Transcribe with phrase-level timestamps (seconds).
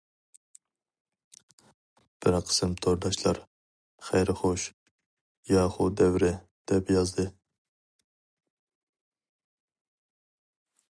[2.25, 3.41] بىر قىسىم تورداشلار«
[4.07, 4.65] خەير- خوش،
[5.53, 6.33] ياخۇ دەۋرى»،
[6.73, 7.27] دەپ يازدى.